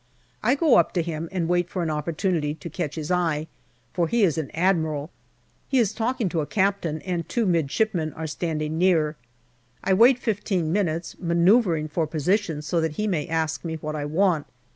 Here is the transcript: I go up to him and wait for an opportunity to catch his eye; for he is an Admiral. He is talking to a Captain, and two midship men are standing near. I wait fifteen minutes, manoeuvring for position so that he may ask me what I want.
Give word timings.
I 0.41 0.55
go 0.55 0.77
up 0.77 0.93
to 0.93 1.03
him 1.03 1.29
and 1.31 1.47
wait 1.47 1.69
for 1.69 1.83
an 1.83 1.91
opportunity 1.91 2.55
to 2.55 2.71
catch 2.71 2.95
his 2.95 3.11
eye; 3.11 3.45
for 3.93 4.07
he 4.07 4.23
is 4.23 4.35
an 4.35 4.49
Admiral. 4.55 5.11
He 5.69 5.77
is 5.77 5.93
talking 5.93 6.27
to 6.29 6.41
a 6.41 6.47
Captain, 6.47 7.03
and 7.03 7.29
two 7.29 7.45
midship 7.45 7.93
men 7.93 8.11
are 8.13 8.25
standing 8.25 8.79
near. 8.79 9.15
I 9.83 9.93
wait 9.93 10.17
fifteen 10.17 10.73
minutes, 10.73 11.15
manoeuvring 11.19 11.87
for 11.87 12.07
position 12.07 12.63
so 12.63 12.81
that 12.81 12.93
he 12.93 13.05
may 13.05 13.27
ask 13.27 13.63
me 13.63 13.75
what 13.75 13.95
I 13.95 14.05
want. 14.05 14.47